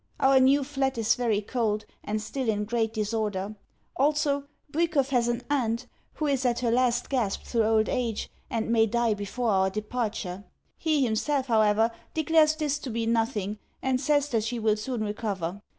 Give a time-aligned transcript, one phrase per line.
[0.19, 3.53] Our new flat is very cold, and still in great disorder.
[3.95, 8.71] Also, Bwikov has an aunt who is at her last gasp through old age, and
[8.71, 10.43] may die before our departure.
[10.79, 15.61] He himself, however, declares this to be nothing, and says that she will soon recover.